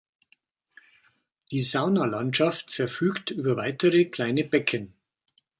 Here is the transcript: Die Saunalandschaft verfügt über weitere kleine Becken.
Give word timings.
Die 1.51 1.59
Saunalandschaft 1.59 2.71
verfügt 2.73 3.29
über 3.29 3.55
weitere 3.55 4.05
kleine 4.05 4.43
Becken. 4.43 4.95